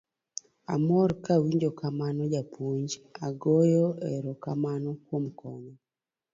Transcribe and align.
Amor 0.73 1.09
kawinjo 1.25 1.69
kamano 1.79 2.21
japuonj, 2.33 2.89
agoyo 3.27 3.85
ero 4.13 4.31
kamano 4.43 4.89
kuom 5.05 5.25
konya. 5.39 5.75